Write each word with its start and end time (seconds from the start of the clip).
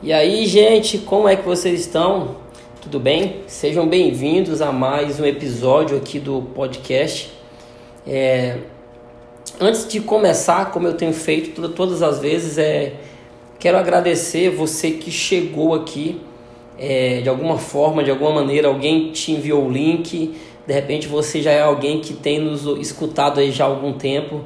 E 0.00 0.12
aí, 0.12 0.46
gente, 0.46 0.98
como 0.98 1.28
é 1.28 1.34
que 1.34 1.44
vocês 1.44 1.80
estão? 1.80 2.36
Tudo 2.80 3.00
bem? 3.00 3.40
Sejam 3.48 3.84
bem-vindos 3.84 4.62
a 4.62 4.70
mais 4.70 5.18
um 5.18 5.24
episódio 5.24 5.96
aqui 5.96 6.20
do 6.20 6.40
podcast. 6.54 7.32
É... 8.06 8.58
Antes 9.60 9.88
de 9.88 9.98
começar, 9.98 10.70
como 10.70 10.86
eu 10.86 10.94
tenho 10.94 11.12
feito 11.12 11.68
todas 11.70 12.00
as 12.00 12.20
vezes, 12.20 12.58
é... 12.58 12.94
quero 13.58 13.76
agradecer 13.76 14.50
você 14.50 14.92
que 14.92 15.10
chegou 15.10 15.74
aqui 15.74 16.20
é... 16.78 17.20
de 17.20 17.28
alguma 17.28 17.58
forma, 17.58 18.04
de 18.04 18.10
alguma 18.12 18.30
maneira, 18.30 18.68
alguém 18.68 19.10
te 19.10 19.32
enviou 19.32 19.66
o 19.66 19.68
link, 19.68 20.32
de 20.64 20.72
repente 20.72 21.08
você 21.08 21.42
já 21.42 21.50
é 21.50 21.62
alguém 21.62 22.00
que 22.00 22.14
tem 22.14 22.38
nos 22.38 22.64
escutado 22.78 23.40
aí 23.40 23.50
já 23.50 23.64
há 23.64 23.66
algum 23.66 23.94
tempo. 23.94 24.44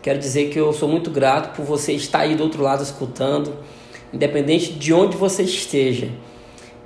Quero 0.00 0.20
dizer 0.20 0.50
que 0.50 0.60
eu 0.60 0.72
sou 0.72 0.88
muito 0.88 1.10
grato 1.10 1.56
por 1.56 1.64
você 1.64 1.92
estar 1.92 2.20
aí 2.20 2.36
do 2.36 2.44
outro 2.44 2.62
lado 2.62 2.84
escutando 2.84 3.52
independente 4.12 4.72
de 4.72 4.92
onde 4.92 5.16
você 5.16 5.42
esteja, 5.42 6.08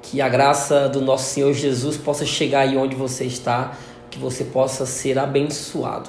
que 0.02 0.20
a 0.20 0.28
graça 0.28 0.88
do 0.88 1.00
nosso 1.00 1.32
Senhor 1.32 1.52
Jesus 1.52 1.96
possa 1.96 2.24
chegar 2.24 2.60
aí 2.60 2.76
onde 2.76 2.94
você 2.94 3.24
está, 3.24 3.76
que 4.10 4.18
você 4.18 4.44
possa 4.44 4.86
ser 4.86 5.18
abençoado. 5.18 6.08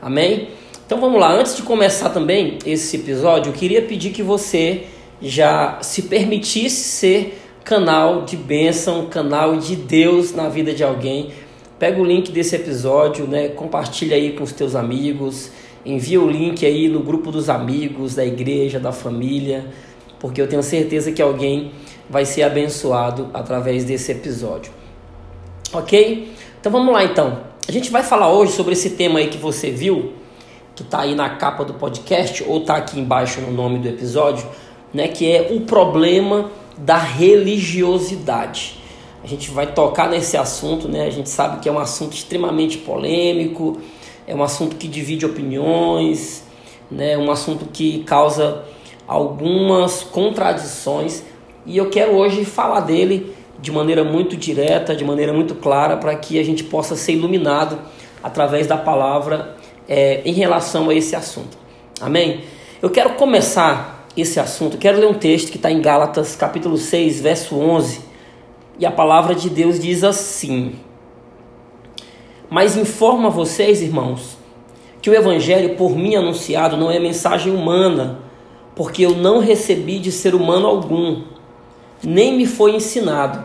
Amém? 0.00 0.48
Então 0.86 1.00
vamos 1.00 1.18
lá, 1.18 1.32
antes 1.32 1.56
de 1.56 1.62
começar 1.62 2.10
também 2.10 2.58
esse 2.64 2.96
episódio, 2.96 3.50
eu 3.50 3.54
queria 3.54 3.82
pedir 3.82 4.10
que 4.10 4.22
você 4.22 4.84
já 5.20 5.78
se 5.80 6.02
permitisse 6.02 6.84
ser 6.84 7.40
canal 7.64 8.22
de 8.22 8.36
bênção, 8.36 9.06
canal 9.06 9.56
de 9.56 9.74
Deus 9.74 10.32
na 10.32 10.48
vida 10.48 10.72
de 10.72 10.84
alguém. 10.84 11.30
Pega 11.78 12.00
o 12.00 12.04
link 12.04 12.30
desse 12.30 12.54
episódio, 12.54 13.26
né? 13.26 13.48
Compartilha 13.48 14.14
aí 14.14 14.32
com 14.32 14.44
os 14.44 14.52
teus 14.52 14.76
amigos, 14.76 15.50
envia 15.84 16.20
o 16.20 16.30
link 16.30 16.64
aí 16.64 16.88
no 16.88 17.00
grupo 17.00 17.32
dos 17.32 17.48
amigos, 17.48 18.14
da 18.14 18.24
igreja, 18.24 18.78
da 18.78 18.92
família 18.92 19.66
porque 20.24 20.40
eu 20.40 20.48
tenho 20.48 20.62
certeza 20.62 21.12
que 21.12 21.20
alguém 21.20 21.72
vai 22.08 22.24
ser 22.24 22.44
abençoado 22.44 23.28
através 23.34 23.84
desse 23.84 24.10
episódio. 24.10 24.72
Ok? 25.70 26.32
Então 26.58 26.72
vamos 26.72 26.94
lá 26.94 27.04
então. 27.04 27.40
A 27.68 27.70
gente 27.70 27.90
vai 27.90 28.02
falar 28.02 28.32
hoje 28.32 28.52
sobre 28.52 28.72
esse 28.72 28.88
tema 28.88 29.18
aí 29.18 29.26
que 29.26 29.36
você 29.36 29.70
viu, 29.70 30.14
que 30.74 30.80
está 30.82 31.02
aí 31.02 31.14
na 31.14 31.28
capa 31.28 31.62
do 31.62 31.74
podcast, 31.74 32.42
ou 32.42 32.62
está 32.62 32.76
aqui 32.76 32.98
embaixo 32.98 33.42
no 33.42 33.52
nome 33.52 33.80
do 33.80 33.86
episódio, 33.86 34.48
né? 34.94 35.08
Que 35.08 35.30
é 35.30 35.52
o 35.52 35.60
problema 35.60 36.50
da 36.78 36.96
religiosidade. 36.96 38.78
A 39.22 39.26
gente 39.26 39.50
vai 39.50 39.74
tocar 39.74 40.08
nesse 40.08 40.38
assunto, 40.38 40.88
né? 40.88 41.04
A 41.04 41.10
gente 41.10 41.28
sabe 41.28 41.60
que 41.60 41.68
é 41.68 41.72
um 41.72 41.78
assunto 41.78 42.14
extremamente 42.14 42.78
polêmico, 42.78 43.78
é 44.26 44.34
um 44.34 44.42
assunto 44.42 44.76
que 44.76 44.88
divide 44.88 45.26
opiniões, 45.26 46.44
né? 46.90 47.18
Um 47.18 47.30
assunto 47.30 47.66
que 47.66 48.02
causa 48.04 48.64
algumas 49.06 50.02
contradições 50.02 51.22
e 51.66 51.76
eu 51.76 51.88
quero 51.88 52.12
hoje 52.12 52.44
falar 52.44 52.80
dele 52.80 53.34
de 53.58 53.72
maneira 53.72 54.04
muito 54.04 54.36
direta, 54.36 54.94
de 54.94 55.04
maneira 55.04 55.32
muito 55.32 55.54
clara, 55.54 55.96
para 55.96 56.14
que 56.14 56.38
a 56.38 56.44
gente 56.44 56.62
possa 56.64 56.94
ser 56.94 57.12
iluminado 57.12 57.78
através 58.22 58.66
da 58.66 58.76
palavra 58.76 59.56
é, 59.88 60.20
em 60.24 60.32
relação 60.32 60.90
a 60.90 60.94
esse 60.94 61.16
assunto. 61.16 61.56
Amém? 62.00 62.42
Eu 62.82 62.90
quero 62.90 63.14
começar 63.14 64.06
esse 64.14 64.38
assunto, 64.38 64.76
quero 64.76 64.98
ler 64.98 65.06
um 65.06 65.14
texto 65.14 65.50
que 65.50 65.56
está 65.56 65.70
em 65.70 65.80
Gálatas, 65.80 66.36
capítulo 66.36 66.76
6, 66.76 67.20
verso 67.20 67.58
11, 67.58 68.00
e 68.78 68.84
a 68.84 68.90
palavra 68.90 69.34
de 69.34 69.48
Deus 69.48 69.80
diz 69.80 70.04
assim: 70.04 70.74
Mas 72.50 72.76
informo 72.76 73.28
a 73.28 73.30
vocês, 73.30 73.80
irmãos, 73.80 74.36
que 75.00 75.08
o 75.08 75.14
evangelho 75.14 75.76
por 75.76 75.96
mim 75.96 76.14
anunciado 76.14 76.76
não 76.76 76.90
é 76.90 76.98
mensagem 76.98 77.54
humana 77.54 78.23
porque 78.74 79.04
eu 79.04 79.14
não 79.14 79.38
recebi 79.38 79.98
de 79.98 80.10
ser 80.10 80.34
humano 80.34 80.66
algum, 80.66 81.22
nem 82.02 82.36
me 82.36 82.46
foi 82.46 82.74
ensinado, 82.74 83.42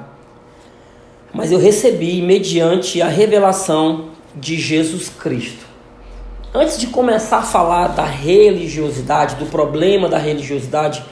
mas 1.34 1.52
eu 1.52 1.60
recebi 1.60 2.22
mediante 2.22 3.02
a 3.02 3.08
revelação 3.08 4.10
de 4.36 4.58
Jesus 4.58 5.10
Cristo. 5.10 5.66
Antes 6.54 6.80
de 6.80 6.88
começar 6.88 7.38
a 7.38 7.44
falar 7.44 7.90
da 7.90 8.04
religiosidade, 8.04 9.36
do 9.36 9.46
problema 9.46 10.10
da 10.10 10.18
religiosidade, 10.18 11.04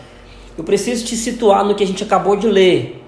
eu 0.58 0.64
preciso 0.64 1.06
te 1.06 1.16
situar 1.16 1.64
no 1.64 1.76
que 1.76 1.84
a 1.84 1.88
gente 1.88 2.04
acabou 2.04 2.36
de 2.36 2.48
ler. 2.48 3.04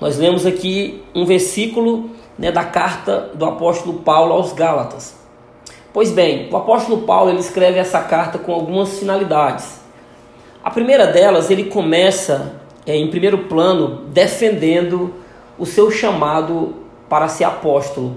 Nós 0.00 0.18
lemos 0.18 0.44
aqui 0.44 1.00
um 1.14 1.24
versículo 1.24 2.10
né, 2.36 2.50
da 2.50 2.64
carta 2.64 3.30
do 3.34 3.44
apóstolo 3.44 4.00
Paulo 4.00 4.32
aos 4.32 4.52
Gálatas. 4.52 5.14
Pois 5.92 6.10
bem, 6.10 6.48
o 6.50 6.56
apóstolo 6.56 7.02
Paulo 7.02 7.30
ele 7.30 7.38
escreve 7.38 7.78
essa 7.78 8.00
carta 8.00 8.38
com 8.38 8.52
algumas 8.52 8.98
finalidades. 8.98 9.81
A 10.64 10.70
primeira 10.70 11.06
delas, 11.06 11.50
ele 11.50 11.64
começa 11.64 12.54
é, 12.86 12.96
em 12.96 13.08
primeiro 13.08 13.38
plano 13.38 14.02
defendendo 14.12 15.12
o 15.58 15.66
seu 15.66 15.90
chamado 15.90 16.74
para 17.08 17.28
ser 17.28 17.44
apóstolo. 17.44 18.16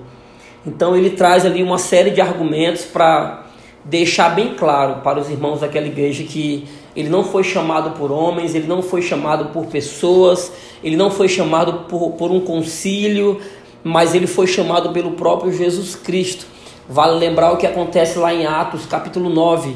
Então 0.66 0.95
ele 0.95 1.11
traz 1.11 1.45
ali 1.45 1.61
uma 1.63 1.78
série 1.78 2.11
de 2.11 2.22
argumentos 2.22 2.85
para 2.85 3.45
deixar 3.84 4.29
bem 4.29 4.55
claro 4.55 5.01
para 5.01 5.19
os 5.19 5.29
irmãos 5.29 5.61
daquela 5.61 5.85
igreja 5.85 6.23
que 6.23 6.67
ele 6.95 7.09
não 7.09 7.23
foi 7.23 7.44
chamado 7.44 7.91
por 7.97 8.11
homens, 8.11 8.55
ele 8.55 8.67
não 8.67 8.81
foi 8.81 9.01
chamado 9.01 9.51
por 9.51 9.66
pessoas, 9.66 10.51
ele 10.84 10.95
não 10.95 11.11
foi 11.11 11.28
chamado 11.28 11.85
por, 11.89 12.13
por 12.13 12.31
um 12.31 12.39
concílio, 12.39 13.39
mas 13.84 14.16
ele 14.16 14.28
foi 14.28 14.47
chamado 14.47 14.91
pelo 14.91 15.11
próprio 15.11 15.51
Jesus 15.51 15.95
Cristo. 15.95 16.47
Vale 16.88 17.17
lembrar 17.19 17.51
o 17.51 17.57
que 17.57 17.67
acontece 17.67 18.17
lá 18.17 18.34
em 18.34 18.45
Atos, 18.45 18.85
capítulo 18.85 19.29
9, 19.29 19.75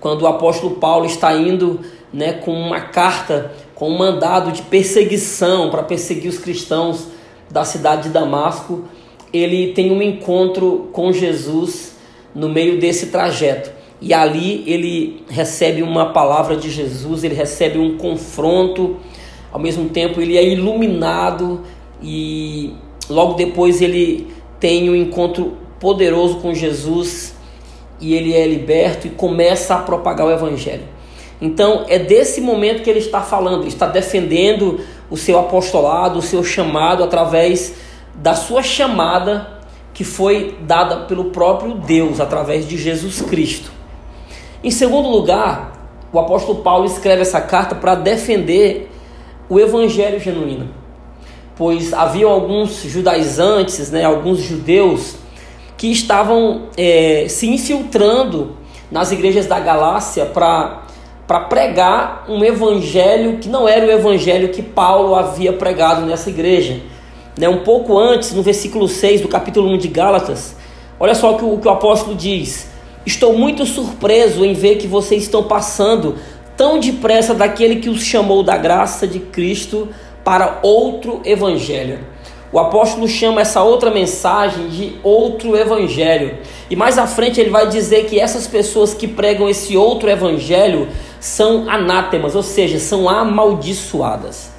quando 0.00 0.22
o 0.22 0.26
apóstolo 0.26 0.76
Paulo 0.76 1.06
está 1.06 1.34
indo 1.34 1.80
né, 2.12 2.32
com 2.32 2.52
uma 2.52 2.80
carta, 2.80 3.52
com 3.74 3.90
um 3.90 3.98
mandado 3.98 4.52
de 4.52 4.62
perseguição 4.62 5.70
para 5.70 5.82
perseguir 5.82 6.30
os 6.30 6.38
cristãos 6.38 7.08
da 7.50 7.64
cidade 7.64 8.04
de 8.04 8.08
Damasco, 8.10 8.84
ele 9.32 9.72
tem 9.72 9.90
um 9.90 10.00
encontro 10.00 10.88
com 10.92 11.12
Jesus 11.12 11.96
no 12.34 12.48
meio 12.48 12.78
desse 12.78 13.06
trajeto. 13.06 13.70
E 14.00 14.14
ali 14.14 14.62
ele 14.66 15.24
recebe 15.28 15.82
uma 15.82 16.12
palavra 16.12 16.56
de 16.56 16.70
Jesus, 16.70 17.24
ele 17.24 17.34
recebe 17.34 17.78
um 17.78 17.96
confronto, 17.96 18.96
ao 19.52 19.58
mesmo 19.58 19.88
tempo 19.88 20.20
ele 20.20 20.36
é 20.36 20.46
iluminado 20.46 21.62
e 22.02 22.74
logo 23.10 23.34
depois 23.34 23.82
ele 23.82 24.28
tem 24.60 24.88
um 24.88 24.94
encontro 24.94 25.56
poderoso 25.80 26.36
com 26.36 26.54
Jesus 26.54 27.34
e 28.00 28.14
ele 28.14 28.34
é 28.34 28.46
liberto 28.46 29.06
e 29.06 29.10
começa 29.10 29.74
a 29.74 29.78
propagar 29.78 30.26
o 30.26 30.30
evangelho. 30.30 30.84
Então 31.40 31.84
é 31.88 31.98
desse 31.98 32.40
momento 32.40 32.82
que 32.82 32.90
ele 32.90 32.98
está 32.98 33.20
falando, 33.20 33.62
ele 33.62 33.68
está 33.68 33.86
defendendo 33.86 34.80
o 35.10 35.16
seu 35.16 35.38
apostolado, 35.38 36.18
o 36.18 36.22
seu 36.22 36.42
chamado 36.42 37.04
através 37.04 37.74
da 38.14 38.34
sua 38.34 38.62
chamada 38.62 39.58
que 39.94 40.04
foi 40.04 40.56
dada 40.60 41.06
pelo 41.06 41.26
próprio 41.26 41.74
Deus 41.74 42.20
através 42.20 42.68
de 42.68 42.76
Jesus 42.76 43.20
Cristo. 43.22 43.70
Em 44.62 44.70
segundo 44.70 45.08
lugar, 45.08 45.72
o 46.12 46.18
apóstolo 46.18 46.62
Paulo 46.62 46.86
escreve 46.86 47.22
essa 47.22 47.40
carta 47.40 47.74
para 47.74 47.94
defender 47.94 48.90
o 49.48 49.58
evangelho 49.58 50.20
genuíno, 50.20 50.68
pois 51.56 51.92
haviam 51.92 52.30
alguns 52.30 52.82
judaizantes, 52.82 53.90
né, 53.90 54.04
alguns 54.04 54.40
judeus 54.40 55.16
que 55.78 55.90
estavam 55.90 56.64
é, 56.76 57.26
se 57.28 57.48
infiltrando 57.48 58.56
nas 58.90 59.12
igrejas 59.12 59.46
da 59.46 59.58
Galácia 59.58 60.26
para 60.26 60.82
para 61.28 61.40
pregar 61.40 62.24
um 62.26 62.42
evangelho 62.42 63.36
que 63.36 63.50
não 63.50 63.68
era 63.68 63.84
o 63.84 63.90
evangelho 63.90 64.48
que 64.48 64.62
Paulo 64.62 65.14
havia 65.14 65.52
pregado 65.52 66.06
nessa 66.06 66.30
igreja. 66.30 66.80
Né? 67.38 67.46
Um 67.46 67.58
pouco 67.58 67.98
antes, 67.98 68.32
no 68.32 68.42
versículo 68.42 68.88
6 68.88 69.20
do 69.20 69.28
capítulo 69.28 69.68
1 69.74 69.76
de 69.76 69.88
Gálatas, 69.88 70.56
olha 70.98 71.14
só 71.14 71.34
o 71.34 71.36
que 71.36 71.44
o, 71.44 71.58
que 71.58 71.68
o 71.68 71.70
apóstolo 71.70 72.16
diz: 72.16 72.70
Estou 73.04 73.36
muito 73.36 73.66
surpreso 73.66 74.42
em 74.42 74.54
ver 74.54 74.76
que 74.76 74.86
vocês 74.86 75.24
estão 75.24 75.42
passando 75.42 76.16
tão 76.56 76.80
depressa 76.80 77.34
daquele 77.34 77.76
que 77.76 77.90
os 77.90 78.02
chamou 78.02 78.42
da 78.42 78.56
graça 78.56 79.06
de 79.06 79.20
Cristo 79.20 79.90
para 80.24 80.60
outro 80.62 81.20
evangelho. 81.26 81.98
O 82.50 82.58
apóstolo 82.58 83.06
chama 83.06 83.42
essa 83.42 83.62
outra 83.62 83.90
mensagem 83.90 84.68
de 84.68 84.96
outro 85.02 85.54
evangelho. 85.56 86.38
E 86.70 86.76
mais 86.76 86.96
à 86.96 87.06
frente 87.06 87.40
ele 87.40 87.50
vai 87.50 87.68
dizer 87.68 88.06
que 88.06 88.18
essas 88.18 88.46
pessoas 88.46 88.94
que 88.94 89.06
pregam 89.06 89.48
esse 89.48 89.76
outro 89.76 90.08
evangelho 90.08 90.88
são 91.20 91.68
anátemas, 91.68 92.34
ou 92.34 92.42
seja, 92.42 92.78
são 92.78 93.08
amaldiçoadas. 93.08 94.50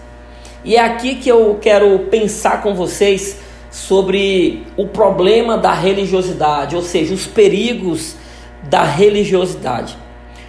E 0.63 0.75
é 0.75 0.81
aqui 0.81 1.15
que 1.15 1.29
eu 1.29 1.57
quero 1.59 1.99
pensar 2.11 2.61
com 2.61 2.75
vocês 2.75 3.39
sobre 3.71 4.63
o 4.77 4.87
problema 4.87 5.57
da 5.57 5.73
religiosidade, 5.73 6.75
ou 6.75 6.81
seja, 6.81 7.13
os 7.13 7.25
perigos 7.25 8.15
da 8.63 8.83
religiosidade. 8.83 9.97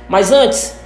Mas 0.08 0.32
antes, 0.32 0.78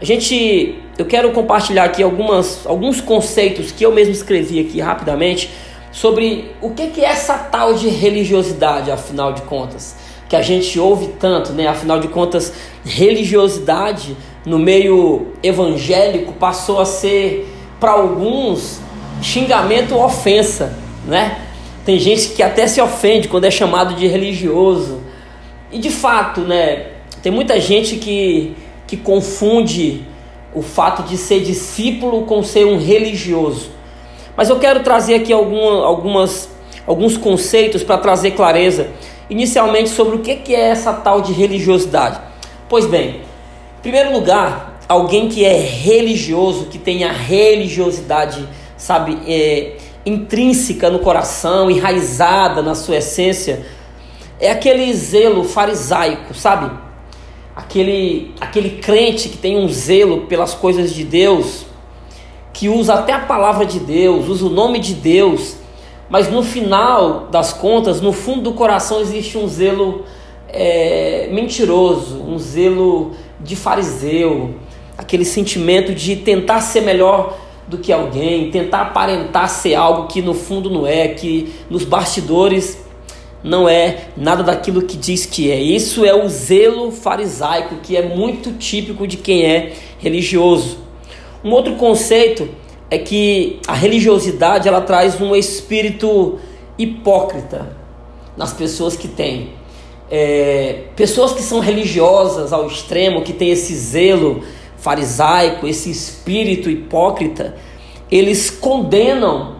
a 0.00 0.04
gente, 0.04 0.78
eu 0.98 1.06
quero 1.06 1.32
compartilhar 1.32 1.84
aqui 1.84 2.02
algumas, 2.02 2.66
alguns 2.66 3.00
conceitos 3.00 3.72
que 3.72 3.84
eu 3.84 3.92
mesmo 3.92 4.12
escrevi 4.12 4.60
aqui 4.60 4.80
rapidamente 4.80 5.50
sobre 5.96 6.50
o 6.60 6.72
que, 6.72 6.88
que 6.88 7.00
é 7.00 7.08
essa 7.08 7.38
tal 7.38 7.72
de 7.72 7.88
religiosidade, 7.88 8.90
afinal 8.90 9.32
de 9.32 9.40
contas, 9.40 9.96
que 10.28 10.36
a 10.36 10.42
gente 10.42 10.78
ouve 10.78 11.06
tanto, 11.18 11.54
né? 11.54 11.66
Afinal 11.66 11.98
de 11.98 12.08
contas, 12.08 12.52
religiosidade 12.84 14.14
no 14.44 14.58
meio 14.58 15.28
evangélico 15.42 16.34
passou 16.34 16.80
a 16.80 16.84
ser 16.84 17.50
para 17.80 17.92
alguns, 17.92 18.78
xingamento 19.22 19.94
ou 19.94 20.04
ofensa, 20.04 20.76
né? 21.06 21.38
Tem 21.86 21.98
gente 21.98 22.28
que 22.28 22.42
até 22.42 22.66
se 22.66 22.78
ofende 22.78 23.26
quando 23.26 23.44
é 23.44 23.50
chamado 23.50 23.94
de 23.94 24.06
religioso. 24.06 25.00
E 25.72 25.78
de 25.78 25.90
fato, 25.90 26.42
né, 26.42 26.88
tem 27.22 27.32
muita 27.32 27.58
gente 27.58 27.96
que, 27.96 28.54
que 28.86 28.98
confunde 28.98 30.04
o 30.54 30.60
fato 30.60 31.04
de 31.04 31.16
ser 31.16 31.40
discípulo 31.40 32.26
com 32.26 32.42
ser 32.42 32.66
um 32.66 32.76
religioso. 32.76 33.75
Mas 34.36 34.50
eu 34.50 34.58
quero 34.58 34.80
trazer 34.80 35.14
aqui 35.14 35.32
alguma, 35.32 35.84
algumas, 35.84 36.50
alguns 36.86 37.16
conceitos 37.16 37.82
para 37.82 37.98
trazer 37.98 38.32
clareza, 38.32 38.88
inicialmente 39.30 39.88
sobre 39.88 40.16
o 40.16 40.18
que 40.20 40.54
é 40.54 40.68
essa 40.68 40.92
tal 40.92 41.20
de 41.20 41.32
religiosidade. 41.32 42.20
Pois 42.68 42.86
bem, 42.86 43.22
em 43.78 43.82
primeiro 43.82 44.12
lugar, 44.12 44.80
alguém 44.88 45.28
que 45.28 45.44
é 45.44 45.58
religioso, 45.58 46.66
que 46.66 46.78
tem 46.78 47.04
a 47.04 47.12
religiosidade, 47.12 48.46
sabe, 48.76 49.18
é, 49.26 49.76
intrínseca 50.04 50.90
no 50.90 51.00
coração, 51.00 51.70
enraizada 51.70 52.62
na 52.62 52.74
sua 52.74 52.96
essência, 52.96 53.66
é 54.38 54.50
aquele 54.50 54.92
zelo 54.94 55.44
farisaico, 55.44 56.34
sabe? 56.34 56.70
Aquele, 57.54 58.34
aquele 58.40 58.70
crente 58.78 59.28
que 59.28 59.38
tem 59.38 59.56
um 59.56 59.68
zelo 59.68 60.22
pelas 60.22 60.54
coisas 60.54 60.92
de 60.92 61.04
Deus, 61.04 61.65
que 62.56 62.70
usa 62.70 62.94
até 62.94 63.12
a 63.12 63.18
palavra 63.18 63.66
de 63.66 63.78
Deus, 63.78 64.28
usa 64.28 64.46
o 64.46 64.48
nome 64.48 64.78
de 64.78 64.94
Deus, 64.94 65.56
mas 66.08 66.30
no 66.30 66.42
final 66.42 67.28
das 67.30 67.52
contas, 67.52 68.00
no 68.00 68.14
fundo 68.14 68.40
do 68.40 68.52
coração 68.54 68.98
existe 68.98 69.36
um 69.36 69.46
zelo 69.46 70.06
é, 70.48 71.28
mentiroso, 71.30 72.18
um 72.18 72.38
zelo 72.38 73.12
de 73.38 73.54
fariseu, 73.54 74.54
aquele 74.96 75.24
sentimento 75.24 75.94
de 75.94 76.16
tentar 76.16 76.62
ser 76.62 76.80
melhor 76.80 77.36
do 77.68 77.76
que 77.76 77.92
alguém, 77.92 78.50
tentar 78.50 78.80
aparentar 78.80 79.50
ser 79.50 79.74
algo 79.74 80.06
que 80.06 80.22
no 80.22 80.32
fundo 80.32 80.70
não 80.70 80.86
é, 80.86 81.08
que 81.08 81.52
nos 81.68 81.84
bastidores 81.84 82.82
não 83.44 83.68
é 83.68 84.06
nada 84.16 84.42
daquilo 84.42 84.80
que 84.80 84.96
diz 84.96 85.26
que 85.26 85.50
é. 85.50 85.60
Isso 85.60 86.06
é 86.06 86.14
o 86.14 86.26
zelo 86.26 86.90
farisaico, 86.90 87.76
que 87.82 87.98
é 87.98 88.08
muito 88.08 88.52
típico 88.52 89.06
de 89.06 89.18
quem 89.18 89.44
é 89.44 89.74
religioso. 89.98 90.85
Um 91.46 91.52
outro 91.52 91.76
conceito 91.76 92.48
é 92.90 92.98
que 92.98 93.60
a 93.68 93.72
religiosidade 93.72 94.66
ela 94.66 94.80
traz 94.80 95.20
um 95.20 95.32
espírito 95.32 96.40
hipócrita 96.76 97.76
nas 98.36 98.52
pessoas 98.52 98.96
que 98.96 99.06
têm. 99.06 99.50
É, 100.10 100.86
pessoas 100.96 101.32
que 101.32 101.42
são 101.42 101.60
religiosas 101.60 102.52
ao 102.52 102.66
extremo, 102.66 103.22
que 103.22 103.32
têm 103.32 103.50
esse 103.50 103.72
zelo 103.76 104.42
farisaico, 104.76 105.68
esse 105.68 105.88
espírito 105.88 106.68
hipócrita, 106.68 107.54
eles 108.10 108.50
condenam 108.50 109.54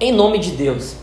em 0.00 0.10
nome 0.10 0.40
de 0.40 0.50
Deus. 0.50 0.96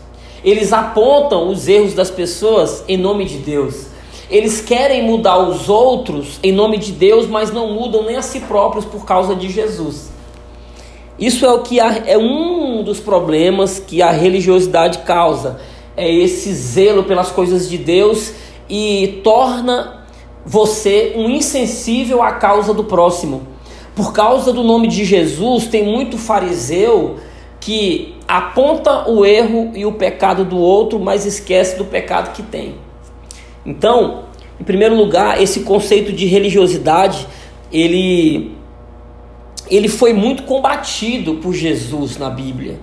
Eles 0.44 0.74
apontam 0.74 1.48
os 1.48 1.66
erros 1.68 1.94
das 1.94 2.10
pessoas 2.10 2.84
em 2.86 2.98
nome 2.98 3.24
de 3.24 3.38
Deus. 3.38 3.86
Eles 4.30 4.60
querem 4.60 5.04
mudar 5.04 5.38
os 5.38 5.70
outros 5.70 6.38
em 6.42 6.52
nome 6.52 6.76
de 6.76 6.92
Deus, 6.92 7.26
mas 7.26 7.50
não 7.50 7.72
mudam 7.72 8.02
nem 8.02 8.16
a 8.16 8.20
si 8.20 8.40
próprios 8.40 8.84
por 8.84 9.06
causa 9.06 9.34
de 9.34 9.48
Jesus. 9.48 10.17
Isso 11.18 11.44
é 11.44 11.52
o 11.52 11.62
que 11.62 11.80
é 11.80 12.16
um 12.16 12.82
dos 12.82 13.00
problemas 13.00 13.78
que 13.78 14.00
a 14.00 14.10
religiosidade 14.10 14.98
causa. 14.98 15.58
É 15.96 16.08
esse 16.12 16.52
zelo 16.52 17.02
pelas 17.02 17.30
coisas 17.30 17.68
de 17.68 17.76
Deus 17.76 18.32
e 18.68 19.20
torna 19.24 20.04
você 20.46 21.14
um 21.16 21.28
insensível 21.28 22.22
à 22.22 22.32
causa 22.32 22.72
do 22.72 22.84
próximo. 22.84 23.42
Por 23.96 24.12
causa 24.12 24.52
do 24.52 24.62
nome 24.62 24.86
de 24.86 25.04
Jesus, 25.04 25.66
tem 25.66 25.84
muito 25.84 26.16
fariseu 26.16 27.16
que 27.58 28.14
aponta 28.28 29.10
o 29.10 29.26
erro 29.26 29.72
e 29.74 29.84
o 29.84 29.92
pecado 29.92 30.44
do 30.44 30.56
outro, 30.56 31.00
mas 31.00 31.26
esquece 31.26 31.76
do 31.76 31.84
pecado 31.84 32.32
que 32.32 32.42
tem. 32.44 32.76
Então, 33.66 34.24
em 34.60 34.64
primeiro 34.64 34.94
lugar, 34.94 35.42
esse 35.42 35.60
conceito 35.60 36.12
de 36.12 36.26
religiosidade, 36.26 37.26
ele 37.72 38.56
ele 39.70 39.88
foi 39.88 40.12
muito 40.12 40.44
combatido 40.44 41.34
por 41.34 41.52
Jesus 41.52 42.16
na 42.16 42.30
Bíblia. 42.30 42.78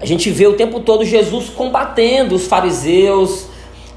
A 0.00 0.06
gente 0.06 0.30
vê 0.30 0.46
o 0.46 0.54
tempo 0.54 0.80
todo 0.80 1.04
Jesus 1.04 1.48
combatendo 1.48 2.34
os 2.34 2.46
fariseus, 2.46 3.46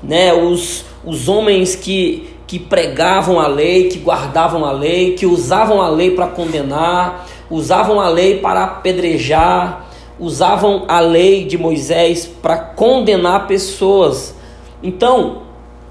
né, 0.02 0.34
os, 0.34 0.86
os 1.04 1.28
homens 1.28 1.76
que 1.76 2.38
que 2.48 2.58
pregavam 2.58 3.42
a 3.42 3.48
lei, 3.48 3.90
que 3.90 4.00
guardavam 4.00 4.64
a 4.64 4.72
lei, 4.72 5.14
que 5.16 5.26
usavam 5.26 5.82
a 5.82 5.90
lei 5.90 6.12
para 6.12 6.28
condenar, 6.28 7.28
usavam 7.50 8.00
a 8.00 8.08
lei 8.08 8.40
para 8.40 8.64
apedrejar, 8.64 9.86
usavam 10.18 10.86
a 10.88 11.02
lei 11.02 11.44
de 11.44 11.58
Moisés 11.58 12.26
para 12.26 12.58
condenar 12.58 13.48
pessoas. 13.48 14.34
Então, 14.82 15.44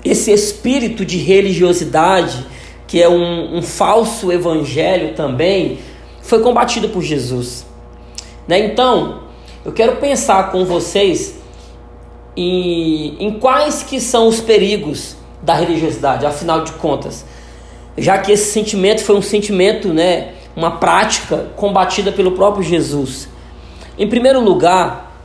esse 0.02 0.32
espírito 0.32 1.04
de 1.04 1.18
religiosidade, 1.18 2.46
que 2.86 3.02
é 3.02 3.08
um, 3.08 3.58
um 3.58 3.62
falso 3.62 4.32
evangelho 4.32 5.12
também, 5.14 5.78
foi 6.26 6.40
combatido 6.40 6.88
por 6.88 7.02
Jesus. 7.02 7.64
Né? 8.46 8.58
Então, 8.66 9.22
eu 9.64 9.72
quero 9.72 9.96
pensar 9.96 10.50
com 10.50 10.64
vocês 10.64 11.36
em, 12.36 13.16
em 13.18 13.38
quais 13.38 13.82
que 13.82 14.00
são 14.00 14.28
os 14.28 14.40
perigos 14.40 15.16
da 15.40 15.54
religiosidade, 15.54 16.26
afinal 16.26 16.64
de 16.64 16.72
contas. 16.72 17.24
Já 17.96 18.18
que 18.18 18.32
esse 18.32 18.52
sentimento 18.52 19.02
foi 19.02 19.16
um 19.16 19.22
sentimento, 19.22 19.92
né, 19.92 20.32
uma 20.54 20.72
prática 20.72 21.46
combatida 21.56 22.10
pelo 22.10 22.32
próprio 22.32 22.62
Jesus. 22.62 23.28
Em 23.96 24.08
primeiro 24.08 24.40
lugar, 24.40 25.16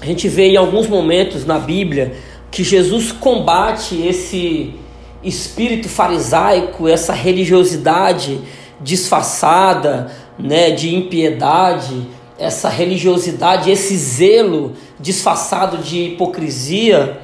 a 0.00 0.04
gente 0.04 0.28
vê 0.28 0.48
em 0.48 0.56
alguns 0.56 0.88
momentos 0.88 1.46
na 1.46 1.58
Bíblia 1.58 2.16
que 2.50 2.64
Jesus 2.64 3.12
combate 3.12 4.00
esse 4.06 4.74
espírito 5.22 5.88
farisaico, 5.88 6.88
essa 6.88 7.12
religiosidade 7.12 8.40
disfarçada, 8.80 10.10
né, 10.38 10.70
de 10.70 10.94
impiedade, 10.94 12.08
essa 12.38 12.68
religiosidade, 12.68 13.70
esse 13.70 13.96
zelo 13.96 14.74
disfarçado 15.00 15.78
de 15.78 16.08
hipocrisia 16.08 17.20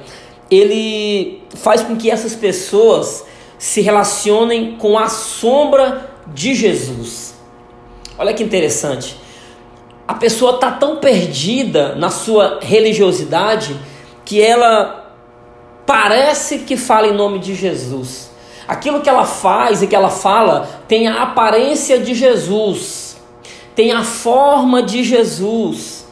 ele 0.49 1.41
faz 1.55 1.81
com 1.81 1.95
que 1.95 2.09
essas 2.09 2.35
pessoas 2.35 3.25
se 3.57 3.81
relacionem 3.81 4.75
com 4.77 4.97
a 4.97 5.07
sombra 5.07 6.11
de 6.27 6.53
Jesus. 6.53 7.33
Olha 8.17 8.33
que 8.33 8.43
interessante. 8.43 9.17
A 10.07 10.13
pessoa 10.13 10.55
está 10.55 10.71
tão 10.71 10.97
perdida 10.97 11.95
na 11.95 12.09
sua 12.09 12.59
religiosidade 12.61 13.75
que 14.25 14.41
ela 14.41 15.15
parece 15.85 16.59
que 16.59 16.77
fala 16.77 17.07
em 17.07 17.13
nome 17.13 17.39
de 17.39 17.55
Jesus. 17.55 18.29
Aquilo 18.67 19.01
que 19.01 19.09
ela 19.09 19.25
faz 19.25 19.81
e 19.81 19.87
que 19.87 19.95
ela 19.95 20.09
fala 20.09 20.69
tem 20.87 21.07
a 21.07 21.23
aparência 21.23 21.99
de 21.99 22.13
Jesus, 22.13 23.17
tem 23.75 23.91
a 23.91 24.03
forma 24.03 24.81
de 24.81 25.03
Jesus, 25.03 26.07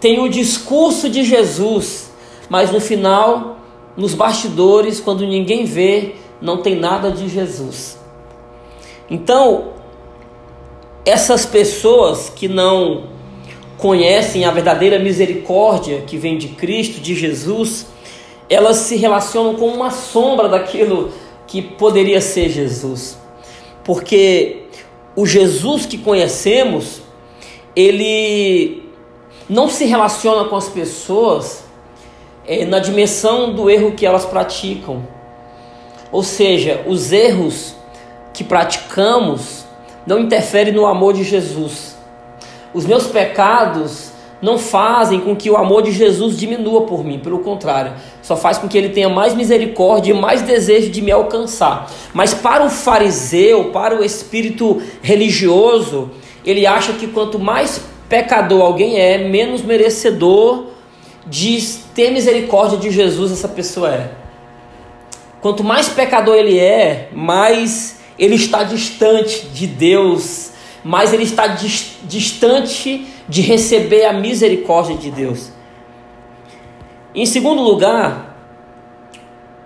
tem 0.00 0.20
o 0.20 0.28
discurso 0.28 1.08
de 1.08 1.22
Jesus, 1.22 2.10
mas 2.48 2.70
no 2.70 2.80
final 2.80 3.58
nos 3.96 4.14
bastidores, 4.14 5.00
quando 5.00 5.26
ninguém 5.26 5.64
vê, 5.64 6.16
não 6.40 6.58
tem 6.58 6.74
nada 6.74 7.10
de 7.10 7.28
Jesus. 7.28 7.98
Então, 9.08 9.74
essas 11.04 11.46
pessoas 11.46 12.28
que 12.28 12.48
não 12.48 13.04
conhecem 13.78 14.44
a 14.44 14.50
verdadeira 14.50 14.98
misericórdia 14.98 16.02
que 16.06 16.16
vem 16.16 16.38
de 16.38 16.48
Cristo, 16.48 17.00
de 17.00 17.14
Jesus, 17.14 17.86
elas 18.48 18.76
se 18.78 18.96
relacionam 18.96 19.54
com 19.54 19.68
uma 19.68 19.90
sombra 19.90 20.48
daquilo 20.48 21.12
que 21.46 21.62
poderia 21.62 22.20
ser 22.20 22.48
Jesus. 22.48 23.18
Porque 23.84 24.64
o 25.16 25.26
Jesus 25.26 25.86
que 25.86 25.98
conhecemos, 25.98 27.02
ele 27.76 28.88
não 29.48 29.68
se 29.68 29.84
relaciona 29.84 30.48
com 30.48 30.56
as 30.56 30.68
pessoas 30.68 31.64
é, 32.46 32.64
na 32.64 32.78
dimensão 32.78 33.52
do 33.52 33.70
erro 33.70 33.92
que 33.92 34.06
elas 34.06 34.24
praticam. 34.24 35.06
Ou 36.10 36.22
seja, 36.22 36.84
os 36.86 37.12
erros 37.12 37.74
que 38.32 38.44
praticamos 38.44 39.64
não 40.06 40.18
interferem 40.18 40.72
no 40.72 40.86
amor 40.86 41.14
de 41.14 41.24
Jesus. 41.24 41.96
Os 42.72 42.84
meus 42.84 43.06
pecados 43.06 44.13
não 44.44 44.58
fazem 44.58 45.20
com 45.20 45.34
que 45.34 45.48
o 45.48 45.56
amor 45.56 45.82
de 45.82 45.90
Jesus 45.90 46.36
diminua 46.36 46.82
por 46.82 47.02
mim, 47.02 47.18
pelo 47.18 47.38
contrário, 47.38 47.94
só 48.20 48.36
faz 48.36 48.58
com 48.58 48.68
que 48.68 48.76
ele 48.76 48.90
tenha 48.90 49.08
mais 49.08 49.34
misericórdia 49.34 50.12
e 50.12 50.20
mais 50.20 50.42
desejo 50.42 50.90
de 50.90 51.00
me 51.00 51.10
alcançar. 51.10 51.90
Mas 52.12 52.34
para 52.34 52.62
o 52.62 52.68
fariseu, 52.68 53.70
para 53.72 53.98
o 53.98 54.04
espírito 54.04 54.82
religioso, 55.00 56.10
ele 56.44 56.66
acha 56.66 56.92
que 56.92 57.06
quanto 57.06 57.38
mais 57.38 57.80
pecador 58.06 58.60
alguém 58.60 59.00
é, 59.00 59.16
menos 59.16 59.62
merecedor 59.62 60.66
de 61.26 61.58
ter 61.94 62.10
misericórdia 62.10 62.76
de 62.76 62.90
Jesus 62.90 63.32
essa 63.32 63.48
pessoa 63.48 63.94
é. 63.94 64.10
Quanto 65.40 65.64
mais 65.64 65.88
pecador 65.88 66.36
ele 66.36 66.58
é, 66.58 67.08
mais 67.12 67.98
ele 68.18 68.34
está 68.34 68.62
distante 68.62 69.46
de 69.46 69.66
Deus, 69.66 70.52
mais 70.84 71.14
ele 71.14 71.22
está 71.22 71.56
distante 72.02 73.06
de 73.26 73.40
receber 73.40 74.04
a 74.04 74.12
misericórdia 74.12 74.96
de 74.96 75.10
Deus. 75.10 75.50
Em 77.14 77.24
segundo 77.24 77.62
lugar, 77.62 78.36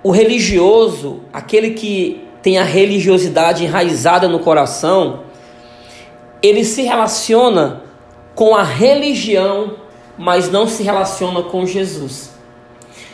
o 0.03 0.13
religioso, 0.13 1.23
aquele 1.33 1.71
que 1.71 2.25
tem 2.41 2.59
a 2.59 2.63
religiosidade 2.63 3.65
enraizada 3.65 4.29
no 4.29 4.39
coração, 4.39 5.25
ele 6.41 6.65
se 6.65 6.83
relaciona 6.83 7.83
com 8.35 8.55
a 8.55 8.63
religião, 8.63 9.75
mas 10.17 10.51
não 10.51 10.69
se 10.69 10.85
relaciona 10.85 11.43
com 11.43 11.67
Jesus. 11.67 12.31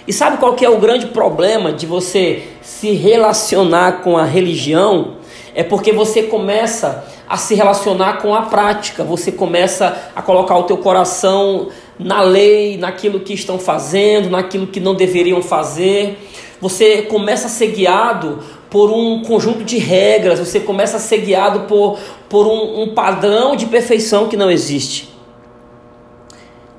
E 0.07 0.13
sabe 0.13 0.37
qual 0.37 0.53
que 0.55 0.65
é 0.65 0.69
o 0.69 0.79
grande 0.79 1.07
problema 1.07 1.73
de 1.73 1.87
você 1.87 2.43
se 2.61 2.93
relacionar 2.93 4.03
com 4.03 4.19
a 4.19 4.25
religião? 4.25 5.17
É 5.55 5.63
porque 5.63 5.93
você 5.93 6.25
começa 6.25 7.07
a 7.35 7.37
se 7.37 7.57
relacionar 7.57 8.19
com 8.23 8.33
a 8.33 8.43
prática, 8.43 9.03
você 9.03 9.33
começa 9.33 10.09
a 10.15 10.23
colocar 10.23 10.57
o 10.57 10.63
teu 10.63 10.77
coração 10.79 11.67
na 11.99 12.23
lei, 12.23 12.77
naquilo 12.77 13.19
que 13.19 13.35
estão 13.35 13.59
fazendo, 13.59 14.31
naquilo 14.31 14.69
que 14.69 14.79
não 14.79 14.95
deveriam 14.95 15.43
fazer. 15.43 16.17
Você 16.61 17.03
começa 17.03 17.49
a 17.49 17.51
ser 17.51 17.73
guiado 17.73 18.39
por 18.71 18.89
um 18.89 19.21
conjunto 19.25 19.65
de 19.65 19.79
regras, 19.79 20.39
você 20.39 20.61
começa 20.61 20.97
a 20.97 21.01
ser 21.01 21.23
guiado 21.23 21.63
por, 21.63 21.99
por 22.29 22.47
um, 22.47 22.83
um 22.83 22.95
padrão 22.95 23.57
de 23.57 23.67
perfeição 23.67 24.29
que 24.29 24.37
não 24.37 24.49
existe. 24.49 25.09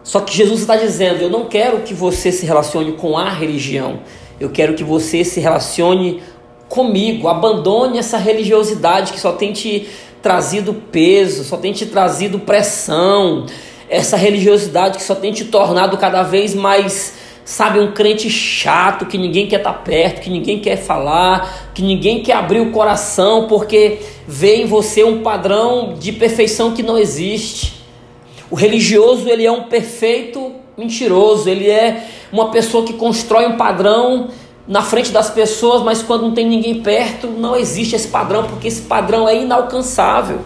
Só 0.06 0.22
que 0.22 0.34
Jesus 0.34 0.62
está 0.62 0.78
dizendo: 0.78 1.22
Eu 1.22 1.30
não 1.30 1.48
quero 1.48 1.82
que 1.82 1.94
você 1.94 2.32
se 2.32 2.46
relacione 2.46 2.94
com 2.94 3.18
a 3.18 3.30
religião, 3.30 4.00
eu 4.40 4.50
quero 4.50 4.74
que 4.74 4.86
você 4.86 5.22
se 5.26 5.42
relacione 5.42 6.24
comigo. 6.70 7.28
Abandone 7.28 7.98
essa 7.98 8.18
religiosidade 8.18 9.14
que 9.14 9.20
só 9.20 9.34
tem 9.34 9.54
te 9.54 9.88
trazido 10.26 10.74
peso, 10.74 11.44
só 11.44 11.56
tem 11.56 11.72
te 11.72 11.86
trazido 11.86 12.40
pressão, 12.40 13.46
essa 13.88 14.18
religiosidade 14.18 14.98
que 14.98 15.04
só 15.04 15.14
tem 15.14 15.32
te 15.32 15.46
tornado 15.46 16.00
cada 16.00 16.24
vez 16.24 16.56
mais, 16.56 17.14
sabe, 17.46 17.80
um 17.80 17.92
crente 17.92 18.28
chato, 18.28 19.06
que 19.06 19.20
ninguém 19.20 19.46
quer 19.46 19.58
estar 19.58 19.72
tá 19.72 19.78
perto, 19.78 20.22
que 20.22 20.32
ninguém 20.32 20.60
quer 20.60 20.78
falar, 20.78 21.70
que 21.76 21.84
ninguém 21.84 22.24
quer 22.24 22.38
abrir 22.38 22.60
o 22.60 22.72
coração 22.72 23.46
porque 23.48 24.00
vê 24.28 24.64
em 24.64 24.66
você 24.66 25.04
um 25.04 25.22
padrão 25.22 25.94
de 25.94 26.12
perfeição 26.12 26.72
que 26.72 26.82
não 26.82 26.98
existe. 26.98 27.76
O 28.50 28.56
religioso, 28.56 29.30
ele 29.30 29.46
é 29.46 29.52
um 29.52 29.66
perfeito 29.66 30.54
mentiroso, 30.76 31.48
ele 31.48 31.70
é 31.70 32.04
uma 32.32 32.50
pessoa 32.50 32.84
que 32.84 32.94
constrói 32.94 33.46
um 33.46 33.58
padrão 33.58 34.30
na 34.68 34.82
frente 34.82 35.12
das 35.12 35.30
pessoas, 35.30 35.84
mas 35.84 36.02
quando 36.02 36.24
não 36.24 36.34
tem 36.34 36.48
ninguém 36.48 36.82
perto, 36.82 37.28
não 37.28 37.56
existe 37.56 37.96
esse 37.96 38.08
padrão, 38.08 38.46
porque 38.46 38.68
esse 38.68 38.82
padrão 38.82 39.30
é 39.30 39.42
inalcançável. 39.42 40.40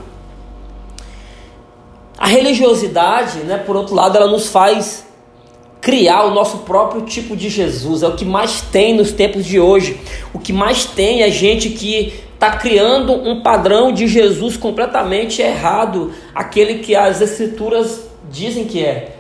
A 2.17 2.27
religiosidade, 2.27 3.39
né, 3.39 3.57
por 3.57 3.77
outro 3.77 3.95
lado, 3.95 4.17
ela 4.17 4.27
nos 4.27 4.49
faz 4.49 5.05
criar 5.79 6.25
o 6.25 6.31
nosso 6.31 6.59
próprio 6.59 7.03
tipo 7.03 7.35
de 7.35 7.49
Jesus. 7.49 8.03
É 8.03 8.07
o 8.07 8.15
que 8.15 8.25
mais 8.25 8.59
tem 8.59 8.93
nos 8.93 9.13
tempos 9.13 9.45
de 9.45 9.57
hoje. 9.57 9.97
O 10.33 10.39
que 10.39 10.51
mais 10.51 10.83
tem 10.83 11.23
é 11.23 11.31
gente 11.31 11.69
que 11.69 12.13
está 12.33 12.51
criando 12.51 13.13
um 13.13 13.41
padrão 13.41 13.91
de 13.91 14.07
Jesus 14.07 14.57
completamente 14.57 15.41
errado, 15.41 16.11
aquele 16.35 16.79
que 16.79 16.95
as 16.95 17.21
escrituras 17.21 18.09
dizem 18.29 18.65
que 18.65 18.83
é. 18.83 19.15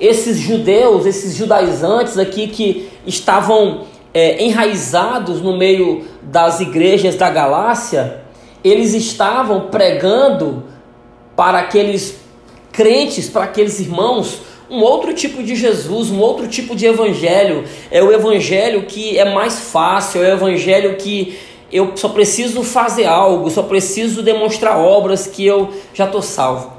Esses 0.00 0.38
judeus, 0.38 1.06
esses 1.06 1.34
judaizantes 1.34 2.18
aqui 2.18 2.48
que 2.48 2.88
estavam 3.06 3.82
é, 4.14 4.42
enraizados 4.44 5.42
no 5.42 5.56
meio 5.56 6.06
das 6.22 6.60
igrejas 6.60 7.16
da 7.16 7.28
Galácia, 7.28 8.22
eles 8.62 8.94
estavam 8.94 9.62
pregando 9.62 10.62
para 11.36 11.58
aqueles 11.58 12.16
crentes, 12.72 13.28
para 13.28 13.44
aqueles 13.44 13.80
irmãos, 13.80 14.40
um 14.70 14.80
outro 14.80 15.12
tipo 15.12 15.42
de 15.42 15.56
Jesus, 15.56 16.10
um 16.10 16.20
outro 16.20 16.46
tipo 16.46 16.74
de 16.74 16.86
evangelho. 16.86 17.64
É 17.90 18.02
o 18.02 18.12
evangelho 18.12 18.86
que 18.86 19.18
é 19.18 19.34
mais 19.34 19.58
fácil, 19.58 20.22
é 20.22 20.30
o 20.30 20.34
evangelho 20.34 20.96
que 20.96 21.36
eu 21.70 21.92
só 21.96 22.08
preciso 22.08 22.62
fazer 22.62 23.04
algo, 23.04 23.50
só 23.50 23.64
preciso 23.64 24.22
demonstrar 24.22 24.78
obras 24.78 25.26
que 25.26 25.44
eu 25.44 25.70
já 25.92 26.04
estou 26.04 26.22
salvo. 26.22 26.72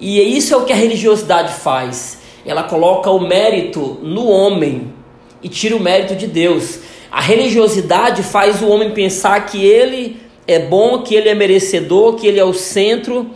E 0.00 0.20
isso 0.36 0.54
é 0.54 0.56
o 0.56 0.64
que 0.64 0.72
a 0.72 0.76
religiosidade 0.76 1.52
faz. 1.52 2.18
Ela 2.44 2.64
coloca 2.64 3.10
o 3.10 3.20
mérito 3.20 3.98
no 4.02 4.26
homem 4.26 4.92
e 5.42 5.48
tira 5.48 5.76
o 5.76 5.80
mérito 5.80 6.14
de 6.14 6.26
Deus. 6.26 6.78
A 7.10 7.20
religiosidade 7.20 8.22
faz 8.22 8.62
o 8.62 8.68
homem 8.68 8.92
pensar 8.92 9.46
que 9.46 9.64
ele 9.64 10.16
é 10.46 10.58
bom, 10.58 11.02
que 11.02 11.14
ele 11.14 11.28
é 11.28 11.34
merecedor, 11.34 12.14
que 12.14 12.26
ele 12.26 12.40
é 12.40 12.44
o 12.44 12.54
centro. 12.54 13.30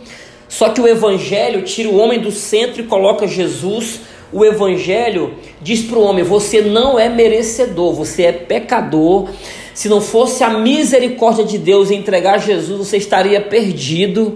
Só 0.47 0.69
que 0.69 0.81
o 0.81 0.87
evangelho 0.87 1.63
tira 1.63 1.89
o 1.89 1.97
homem 1.97 2.19
do 2.19 2.31
centro 2.31 2.81
e 2.81 2.85
coloca 2.85 3.27
Jesus. 3.27 4.01
O 4.31 4.43
evangelho 4.43 5.35
diz 5.61 5.81
para 5.81 5.97
o 5.97 6.03
homem: 6.03 6.23
você 6.23 6.61
não 6.61 6.97
é 6.97 7.09
merecedor, 7.09 7.93
você 7.93 8.23
é 8.23 8.31
pecador 8.31 9.29
se 9.77 9.87
não 9.87 10.01
fosse 10.01 10.43
a 10.43 10.49
misericórdia 10.49 11.43
de 11.43 11.59
Deus 11.59 11.91
em 11.91 11.99
entregar 11.99 12.39
Jesus, 12.39 12.79
você 12.79 12.97
estaria 12.97 13.39
perdido. 13.39 14.35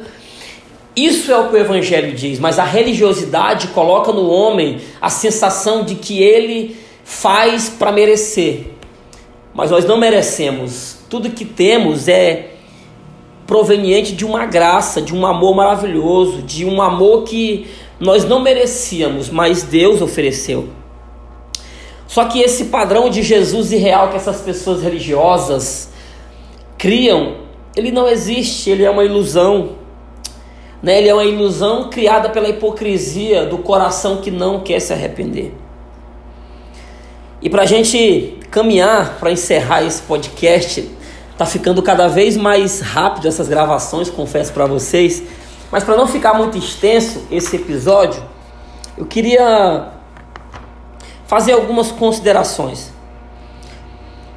Isso 0.96 1.32
é 1.32 1.40
o 1.40 1.50
que 1.50 1.56
o 1.56 1.58
Evangelho 1.58 2.14
diz, 2.14 2.38
mas 2.38 2.60
a 2.60 2.64
religiosidade 2.64 3.70
coloca 3.70 4.12
no 4.12 4.30
homem 4.30 4.78
a 5.02 5.10
sensação 5.10 5.84
de 5.84 5.96
que 5.96 6.22
ele 6.22 6.78
faz 7.12 7.70
para 7.70 7.92
merecer. 7.92 8.68
Mas 9.54 9.70
nós 9.70 9.84
não 9.84 9.98
merecemos. 9.98 10.98
Tudo 11.10 11.30
que 11.30 11.44
temos 11.44 12.08
é 12.08 12.52
proveniente 13.46 14.14
de 14.14 14.26
uma 14.26 14.46
graça, 14.46 15.02
de 15.02 15.14
um 15.14 15.26
amor 15.26 15.54
maravilhoso, 15.54 16.42
de 16.42 16.64
um 16.66 16.82
amor 16.82 17.24
que 17.24 17.68
nós 18.00 18.24
não 18.24 18.40
merecíamos, 18.40 19.30
mas 19.30 19.62
Deus 19.62 20.02
ofereceu. 20.02 20.70
Só 22.08 22.26
que 22.26 22.40
esse 22.40 22.66
padrão 22.66 23.10
de 23.10 23.22
Jesus 23.22 23.74
irreal 23.74 24.10
que 24.10 24.16
essas 24.16 24.40
pessoas 24.40 24.82
religiosas 24.82 25.92
criam, 26.78 27.36
ele 27.76 27.92
não 27.92 28.08
existe, 28.08 28.70
ele 28.70 28.86
é 28.86 28.90
uma 28.90 29.04
ilusão. 29.04 29.76
Né? 30.82 30.98
Ele 31.00 31.10
é 31.10 31.14
uma 31.14 31.26
ilusão 31.26 31.90
criada 31.90 32.30
pela 32.30 32.48
hipocrisia 32.48 33.46
do 33.46 33.58
coração 33.58 34.18
que 34.18 34.32
não 34.32 34.62
quer 34.62 34.80
se 34.80 34.94
arrepender. 34.94 35.61
E 37.42 37.50
para 37.50 37.64
a 37.64 37.66
gente 37.66 38.38
caminhar, 38.52 39.18
para 39.20 39.32
encerrar 39.32 39.84
esse 39.84 40.02
podcast, 40.04 40.88
tá 41.38 41.46
ficando 41.46 41.82
cada 41.82 42.08
vez 42.08 42.38
mais 42.38 42.82
rápido 42.82 43.28
essas 43.28 43.48
gravações, 43.48 44.10
confesso 44.10 44.54
para 44.54 44.68
vocês. 44.68 45.24
Mas 45.72 45.84
para 45.84 45.98
não 45.98 46.06
ficar 46.06 46.34
muito 46.36 46.58
extenso 46.58 47.26
esse 47.32 47.56
episódio, 47.56 48.22
eu 48.98 49.06
queria 49.06 49.88
fazer 51.26 51.54
algumas 51.54 51.92
considerações. 51.92 52.92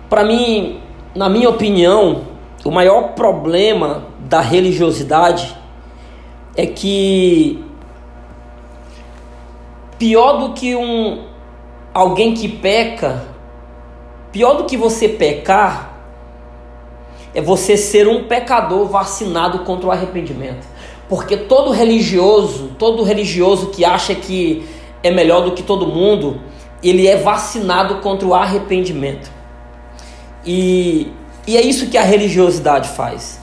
Para 0.08 0.24
mim, 0.24 0.80
na 1.14 1.28
minha 1.28 1.50
opinião, 1.50 2.22
o 2.64 2.70
maior 2.70 3.14
problema 3.14 4.06
da 4.20 4.40
religiosidade 4.40 5.54
é 6.56 6.66
que 6.66 7.62
pior 9.98 10.38
do 10.38 10.54
que 10.54 10.74
um 10.74 11.33
alguém 11.94 12.34
que 12.34 12.48
peca, 12.48 13.24
pior 14.32 14.54
do 14.54 14.64
que 14.64 14.76
você 14.76 15.08
pecar 15.08 15.94
é 17.32 17.40
você 17.40 17.76
ser 17.76 18.08
um 18.08 18.24
pecador 18.24 18.86
vacinado 18.86 19.60
contra 19.60 19.88
o 19.88 19.92
arrependimento. 19.92 20.66
Porque 21.08 21.36
todo 21.36 21.70
religioso, 21.70 22.72
todo 22.78 23.02
religioso 23.02 23.68
que 23.68 23.84
acha 23.84 24.14
que 24.14 24.66
é 25.02 25.10
melhor 25.10 25.42
do 25.42 25.52
que 25.52 25.62
todo 25.62 25.86
mundo, 25.86 26.40
ele 26.82 27.06
é 27.06 27.16
vacinado 27.16 27.96
contra 27.96 28.26
o 28.26 28.34
arrependimento. 28.34 29.30
E, 30.44 31.08
e 31.46 31.56
é 31.56 31.62
isso 31.62 31.88
que 31.88 31.98
a 31.98 32.02
religiosidade 32.02 32.88
faz. 32.90 33.40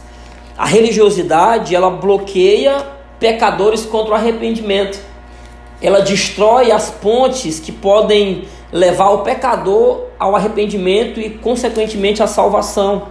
A 0.58 0.66
religiosidade, 0.66 1.76
ela 1.76 1.90
bloqueia 1.90 2.86
pecadores 3.20 3.86
contra 3.86 4.14
o 4.14 4.16
arrependimento. 4.16 5.00
Ela 5.82 6.02
destrói 6.02 6.72
as 6.72 6.92
pontes 6.92 7.60
que 7.60 7.72
podem 7.72 8.44
levar 8.72 9.10
o 9.10 9.20
pecador 9.20 10.06
ao 10.20 10.36
arrependimento 10.36 11.20
e, 11.20 11.30
consequentemente, 11.30 12.22
à 12.22 12.28
salvação. 12.28 13.08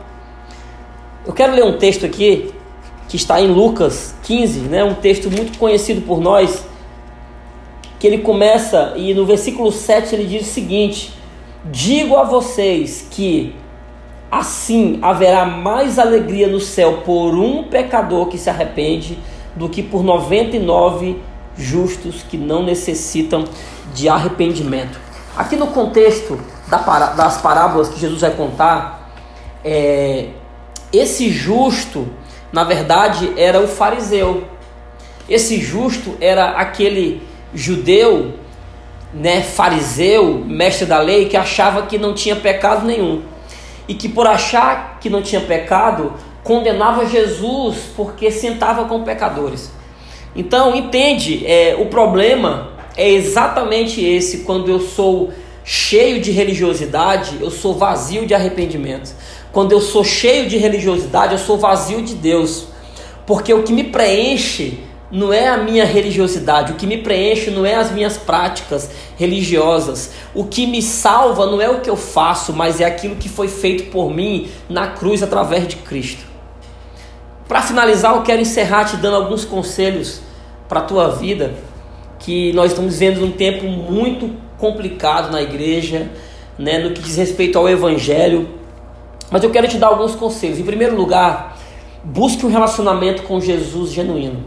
Eu 1.27 1.33
quero 1.33 1.53
ler 1.53 1.65
um 1.65 1.77
texto 1.77 2.07
aqui 2.07 2.53
que 3.09 3.17
está 3.17 3.41
em 3.41 3.49
Lucas 3.49 4.15
15, 4.23 4.61
né? 4.61 4.85
um 4.85 4.95
texto 4.95 5.29
muito 5.31 5.59
conhecido 5.59 6.00
por 6.03 6.21
nós, 6.21 6.65
que 7.99 8.07
ele 8.07 8.19
começa 8.19 8.95
e 8.97 9.12
no 9.12 9.27
versículo 9.27 9.71
7 9.71 10.15
ele 10.15 10.25
diz 10.25 10.49
o 10.49 10.50
seguinte: 10.50 11.12
Digo 11.65 12.17
a 12.17 12.23
vocês 12.23 13.07
que 13.11 13.55
assim 14.31 14.99
haverá 15.03 15.45
mais 15.45 15.99
alegria 15.99 16.47
no 16.47 16.61
céu 16.61 17.03
por 17.05 17.35
um 17.35 17.65
pecador 17.65 18.29
que 18.29 18.39
se 18.39 18.49
arrepende 18.49 19.19
do 19.57 19.69
que 19.69 19.83
por 19.83 20.05
99 20.05 21.19
justos 21.61 22.25
que 22.29 22.37
não 22.37 22.62
necessitam 22.62 23.45
de 23.95 24.09
arrependimento. 24.09 24.99
Aqui 25.37 25.57
no 25.57 25.69
contexto 25.69 26.40
das 27.17 27.40
parábolas 27.40 27.88
que 27.88 27.99
Jesus 27.99 28.21
vai 28.21 28.31
contar, 28.31 29.12
é, 29.64 30.29
esse 30.93 31.31
justo, 31.31 32.09
na 32.52 32.64
verdade, 32.64 33.33
era 33.37 33.61
o 33.61 33.69
fariseu. 33.69 34.45
Esse 35.29 35.61
justo 35.61 36.17
era 36.21 36.50
aquele 36.50 37.23
judeu, 37.55 38.35
né, 39.12 39.43
fariseu, 39.43 40.45
mestre 40.45 40.87
da 40.87 40.99
lei, 40.99 41.26
que 41.26 41.37
achava 41.37 41.83
que 41.83 41.99
não 41.99 42.14
tinha 42.14 42.37
pecado 42.37 42.87
nenhum. 42.87 43.23
E 43.87 43.95
que 43.95 44.09
por 44.09 44.26
achar 44.26 44.99
que 45.00 45.11
não 45.11 45.23
tinha 45.23 45.40
pecado, 45.40 46.14
condenava 46.43 47.07
Jesus 47.07 47.76
porque 47.97 48.31
sentava 48.31 48.85
com 48.85 49.02
pecadores. 49.02 49.71
Então, 50.35 50.75
entende, 50.75 51.45
é, 51.47 51.77
o 51.79 51.87
problema 51.87 52.71
é 52.97 53.09
exatamente 53.09 54.05
esse, 54.05 54.39
quando 54.39 54.71
eu 54.71 54.81
sou 54.81 55.33
cheio 55.65 56.21
de 56.21 56.31
religiosidade, 56.31 57.39
eu 57.41 57.51
sou 57.51 57.75
vazio 57.75 58.27
de 58.27 58.35
arrependimento. 58.35 59.15
Quando 59.53 59.73
eu 59.73 59.81
sou 59.81 60.05
cheio 60.05 60.49
de 60.49 60.57
religiosidade, 60.57 61.33
eu 61.33 61.39
sou 61.39 61.59
vazio 61.59 62.03
de 62.03 62.15
Deus. 62.15 62.67
Porque 63.27 63.53
o 63.53 63.63
que 63.63 63.73
me 63.73 63.85
preenche 63.85 64.79
não 65.11 65.33
é 65.33 65.49
a 65.49 65.57
minha 65.57 65.85
religiosidade, 65.85 66.73
o 66.73 66.77
que 66.77 66.87
me 66.87 66.99
preenche 66.99 67.51
não 67.51 67.67
é 67.67 67.75
as 67.75 67.91
minhas 67.91 68.17
práticas 68.17 68.91
religiosas. 69.19 70.13
O 70.33 70.45
que 70.45 70.67
me 70.67 70.81
salva 70.81 71.47
não 71.47 71.61
é 71.61 71.69
o 71.69 71.81
que 71.81 71.91
eu 71.91 71.97
faço, 71.97 72.53
mas 72.53 72.81
é 72.81 72.85
aquilo 72.85 73.17
que 73.17 73.29
foi 73.29 73.49
feito 73.49 73.91
por 73.91 74.15
mim 74.15 74.49
na 74.69 74.89
cruz 74.89 75.23
através 75.23 75.67
de 75.67 75.77
Cristo. 75.77 76.30
Para 77.50 77.62
finalizar, 77.62 78.14
eu 78.14 78.23
quero 78.23 78.40
encerrar 78.40 78.85
te 78.85 78.97
dando 78.97 79.16
alguns 79.16 79.45
conselhos 79.45 80.21
para 80.69 80.78
a 80.78 80.83
tua 80.85 81.09
vida, 81.09 81.52
que 82.21 82.52
nós 82.52 82.71
estamos 82.71 82.97
vivendo 82.97 83.25
um 83.25 83.33
tempo 83.33 83.66
muito 83.66 84.30
complicado 84.57 85.33
na 85.33 85.42
igreja, 85.42 86.09
né, 86.57 86.78
no 86.78 86.92
que 86.92 87.02
diz 87.02 87.16
respeito 87.16 87.59
ao 87.59 87.69
evangelho. 87.69 88.49
Mas 89.33 89.42
eu 89.42 89.50
quero 89.50 89.66
te 89.66 89.78
dar 89.78 89.88
alguns 89.88 90.14
conselhos. 90.14 90.61
Em 90.61 90.62
primeiro 90.62 90.95
lugar, 90.95 91.59
busque 92.04 92.47
um 92.47 92.49
relacionamento 92.49 93.25
com 93.25 93.40
Jesus 93.40 93.90
genuíno. 93.90 94.45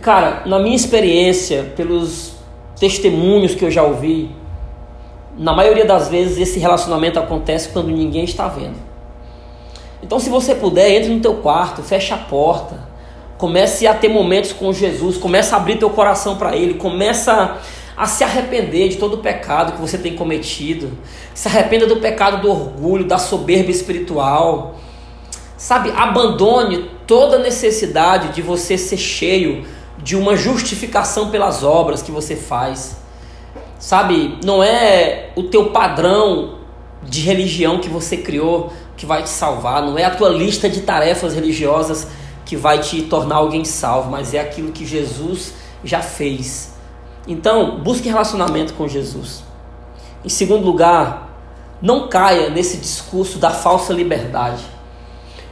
Cara, 0.00 0.44
na 0.46 0.60
minha 0.60 0.76
experiência, 0.76 1.64
pelos 1.74 2.34
testemunhos 2.78 3.56
que 3.56 3.64
eu 3.64 3.72
já 3.72 3.82
ouvi, 3.82 4.30
na 5.36 5.52
maioria 5.52 5.84
das 5.84 6.06
vezes 6.08 6.38
esse 6.38 6.60
relacionamento 6.60 7.18
acontece 7.18 7.70
quando 7.70 7.88
ninguém 7.88 8.22
está 8.22 8.46
vendo. 8.46 8.93
Então, 10.04 10.20
se 10.20 10.28
você 10.28 10.54
puder, 10.54 10.90
entre 10.90 11.14
no 11.14 11.20
teu 11.20 11.36
quarto, 11.36 11.82
feche 11.82 12.12
a 12.12 12.18
porta, 12.18 12.78
comece 13.38 13.86
a 13.86 13.94
ter 13.94 14.08
momentos 14.08 14.52
com 14.52 14.70
Jesus, 14.70 15.16
comece 15.16 15.54
a 15.54 15.56
abrir 15.56 15.78
teu 15.78 15.88
coração 15.88 16.36
para 16.36 16.54
Ele, 16.54 16.74
começa 16.74 17.56
a 17.96 18.06
se 18.06 18.22
arrepender 18.22 18.90
de 18.90 18.96
todo 18.96 19.14
o 19.14 19.18
pecado 19.18 19.72
que 19.72 19.80
você 19.80 19.96
tem 19.96 20.14
cometido, 20.14 20.92
se 21.32 21.48
arrependa 21.48 21.86
do 21.86 21.96
pecado 21.96 22.42
do 22.42 22.50
orgulho, 22.50 23.06
da 23.06 23.16
soberba 23.16 23.70
espiritual, 23.70 24.74
sabe? 25.56 25.90
Abandone 25.96 26.90
toda 27.06 27.38
necessidade 27.38 28.34
de 28.34 28.42
você 28.42 28.76
ser 28.76 28.98
cheio 28.98 29.64
de 29.96 30.16
uma 30.16 30.36
justificação 30.36 31.30
pelas 31.30 31.64
obras 31.64 32.02
que 32.02 32.12
você 32.12 32.36
faz. 32.36 32.98
Sabe, 33.78 34.38
não 34.44 34.62
é 34.62 35.30
o 35.34 35.44
teu 35.44 35.70
padrão 35.70 36.58
de 37.02 37.22
religião 37.22 37.78
que 37.78 37.88
você 37.88 38.18
criou 38.18 38.70
que 38.96 39.06
vai 39.06 39.22
te 39.22 39.28
salvar, 39.28 39.82
não 39.82 39.98
é 39.98 40.04
a 40.04 40.10
tua 40.10 40.28
lista 40.28 40.68
de 40.68 40.82
tarefas 40.82 41.34
religiosas 41.34 42.06
que 42.44 42.56
vai 42.56 42.78
te 42.78 43.02
tornar 43.02 43.36
alguém 43.36 43.64
salvo, 43.64 44.10
mas 44.10 44.34
é 44.34 44.40
aquilo 44.40 44.72
que 44.72 44.86
Jesus 44.86 45.54
já 45.82 46.00
fez. 46.00 46.74
Então, 47.26 47.78
busque 47.80 48.08
relacionamento 48.08 48.74
com 48.74 48.86
Jesus. 48.86 49.42
Em 50.24 50.28
segundo 50.28 50.64
lugar, 50.64 51.34
não 51.80 52.08
caia 52.08 52.50
nesse 52.50 52.76
discurso 52.76 53.38
da 53.38 53.50
falsa 53.50 53.92
liberdade. 53.92 54.62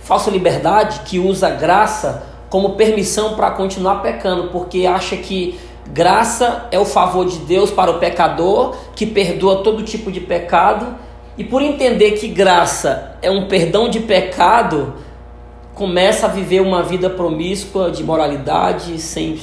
Falsa 0.03 0.31
liberdade 0.31 1.01
que 1.05 1.19
usa 1.19 1.51
graça 1.51 2.25
como 2.51 2.71
permissão 2.71 3.35
para 3.35 3.51
continuar 3.53 3.97
pecando, 4.03 4.49
porque 4.49 4.85
acha 4.87 5.17
que 5.17 5.59
graça 5.87 6.67
é 6.71 6.79
o 6.79 6.85
favor 6.85 7.25
de 7.25 7.39
Deus 7.39 7.71
para 7.71 7.91
o 7.91 7.99
pecador, 7.99 8.77
que 8.95 9.07
perdoa 9.07 9.63
todo 9.63 9.83
tipo 9.83 10.13
de 10.13 10.21
pecado, 10.21 10.95
e 11.43 11.45
por 11.45 11.61
entender 11.61 12.13
que 12.13 12.29
graça 12.29 13.17
é 13.21 13.29
um 13.29 13.49
perdão 13.49 13.89
de 13.89 13.99
pecado, 13.99 14.95
começa 15.75 16.27
a 16.27 16.29
viver 16.29 16.61
uma 16.61 16.85
vida 16.85 17.11
promíscua 17.11 17.91
de 17.91 18.05
moralidade, 18.05 18.97
sem, 19.01 19.41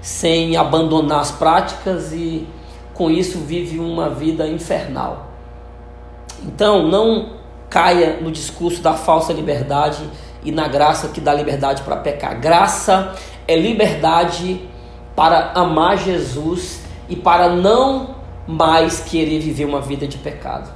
sem 0.00 0.56
abandonar 0.56 1.18
as 1.18 1.32
práticas 1.32 2.12
e 2.12 2.46
com 2.92 3.10
isso 3.10 3.40
vive 3.40 3.80
uma 3.80 4.08
vida 4.08 4.46
infernal. 4.46 5.30
Então, 6.44 6.86
não 6.86 7.30
caia 7.68 8.18
no 8.20 8.30
discurso 8.30 8.80
da 8.80 8.92
falsa 8.92 9.32
liberdade 9.32 10.08
e 10.44 10.52
na 10.52 10.68
graça 10.68 11.08
que 11.08 11.20
dá 11.20 11.34
liberdade 11.34 11.82
para 11.82 11.96
pecar. 11.96 12.38
Graça 12.38 13.16
é 13.48 13.56
liberdade 13.56 14.60
para 15.16 15.50
amar 15.56 15.98
Jesus 15.98 16.82
e 17.08 17.16
para 17.16 17.48
não 17.48 18.14
mais 18.46 19.00
querer 19.00 19.40
viver 19.40 19.64
uma 19.64 19.80
vida 19.80 20.06
de 20.06 20.18
pecado. 20.18 20.73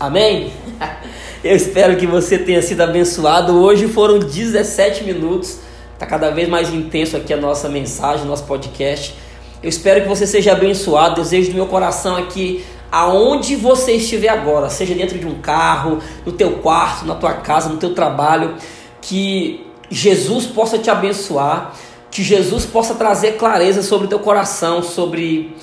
Amém? 0.00 0.50
Eu 1.44 1.54
espero 1.54 1.94
que 1.98 2.06
você 2.06 2.38
tenha 2.38 2.62
sido 2.62 2.80
abençoado. 2.80 3.60
Hoje 3.60 3.86
foram 3.86 4.18
17 4.18 5.04
minutos. 5.04 5.58
Está 5.92 6.06
cada 6.06 6.30
vez 6.30 6.48
mais 6.48 6.72
intenso 6.72 7.18
aqui 7.18 7.34
a 7.34 7.36
nossa 7.36 7.68
mensagem, 7.68 8.24
nosso 8.24 8.44
podcast. 8.44 9.14
Eu 9.62 9.68
espero 9.68 10.00
que 10.00 10.08
você 10.08 10.26
seja 10.26 10.52
abençoado. 10.52 11.16
Desejo 11.16 11.50
do 11.50 11.56
meu 11.56 11.66
coração 11.66 12.16
aqui 12.16 12.64
aonde 12.90 13.56
você 13.56 13.92
estiver 13.92 14.30
agora, 14.30 14.70
seja 14.70 14.94
dentro 14.94 15.18
de 15.18 15.26
um 15.26 15.34
carro, 15.42 15.98
no 16.24 16.32
teu 16.32 16.52
quarto, 16.52 17.04
na 17.04 17.14
tua 17.14 17.34
casa, 17.34 17.68
no 17.68 17.76
teu 17.76 17.94
trabalho, 17.94 18.54
que 19.02 19.66
Jesus 19.90 20.46
possa 20.46 20.78
te 20.78 20.88
abençoar, 20.90 21.74
que 22.10 22.22
Jesus 22.22 22.64
possa 22.64 22.94
trazer 22.94 23.32
clareza 23.32 23.82
sobre 23.82 24.06
o 24.06 24.08
teu 24.08 24.18
coração, 24.18 24.82
sobre 24.82 25.54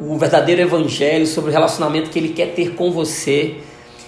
o 0.00 0.16
verdadeiro 0.16 0.62
evangelho, 0.62 1.26
sobre 1.26 1.50
o 1.50 1.52
relacionamento 1.52 2.08
que 2.08 2.18
ele 2.18 2.30
quer 2.30 2.54
ter 2.54 2.74
com 2.74 2.90
você, 2.90 3.58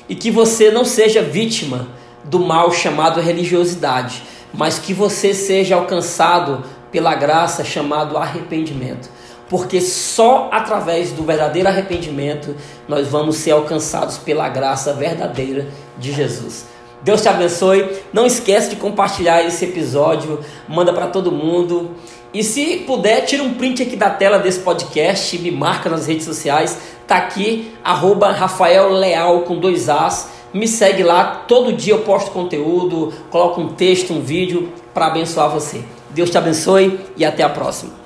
e 0.08 0.14
que 0.14 0.30
você 0.30 0.70
não 0.70 0.84
seja 0.84 1.22
vítima 1.22 1.88
do 2.24 2.38
mal 2.38 2.72
chamado 2.72 3.20
religiosidade, 3.20 4.22
mas 4.52 4.78
que 4.78 4.94
você 4.94 5.34
seja 5.34 5.76
alcançado 5.76 6.64
pela 6.90 7.14
graça 7.14 7.64
chamado 7.64 8.16
arrependimento 8.16 9.10
porque 9.48 9.80
só 9.80 10.48
através 10.50 11.12
do 11.12 11.22
verdadeiro 11.22 11.68
arrependimento 11.68 12.56
nós 12.88 13.08
vamos 13.08 13.36
ser 13.36 13.52
alcançados 13.52 14.18
pela 14.18 14.48
graça 14.48 14.92
verdadeira 14.92 15.68
de 15.98 16.12
Jesus. 16.12 16.66
Deus 17.02 17.20
te 17.20 17.28
abençoe. 17.28 18.02
Não 18.12 18.26
esquece 18.26 18.70
de 18.70 18.76
compartilhar 18.76 19.44
esse 19.44 19.66
episódio, 19.66 20.40
manda 20.66 20.92
para 20.92 21.08
todo 21.08 21.30
mundo. 21.30 21.90
E 22.34 22.42
se 22.42 22.78
puder, 22.78 23.24
tira 23.24 23.44
um 23.44 23.54
print 23.54 23.80
aqui 23.80 23.94
da 23.94 24.10
tela 24.10 24.40
desse 24.40 24.58
podcast, 24.58 25.38
me 25.38 25.52
marca 25.52 25.88
nas 25.88 26.08
redes 26.08 26.24
sociais. 26.24 26.76
Tá 27.06 27.16
aqui 27.16 27.72
arroba 27.84 28.32
Rafael 28.32 28.90
Leal 28.90 29.42
com 29.42 29.56
dois 29.56 29.88
As. 29.88 30.30
Me 30.52 30.66
segue 30.66 31.04
lá, 31.04 31.44
todo 31.46 31.72
dia 31.72 31.94
eu 31.94 32.00
posto 32.00 32.32
conteúdo, 32.32 33.12
coloco 33.30 33.60
um 33.60 33.68
texto, 33.68 34.12
um 34.12 34.20
vídeo 34.20 34.72
para 34.92 35.06
abençoar 35.06 35.48
você. 35.48 35.82
Deus 36.10 36.28
te 36.28 36.36
abençoe 36.36 36.98
e 37.16 37.24
até 37.24 37.44
a 37.44 37.48
próxima. 37.48 38.03